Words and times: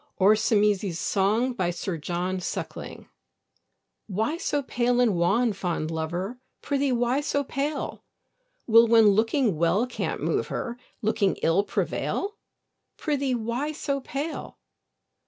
Sir 0.01 0.07
John 0.15 0.33
Suckling. 0.33 1.51
ORSAMES' 1.61 2.41
SONG. 2.41 3.09
Why 4.07 4.35
so 4.37 4.63
pale 4.63 4.99
and 4.99 5.13
wan, 5.15 5.53
fond 5.53 5.91
lover? 5.91 6.39
Prithee, 6.63 6.91
why 6.91 7.21
so 7.21 7.43
pale? 7.43 8.03
Will, 8.65 8.87
when 8.87 9.09
looking 9.09 9.57
well 9.57 9.85
can't 9.85 10.19
move 10.19 10.47
her, 10.47 10.79
Looking 11.03 11.35
ill 11.43 11.63
prevail? 11.63 12.35
Prithee, 12.97 13.35
why 13.35 13.73
so 13.73 13.99
pale? 14.01 14.57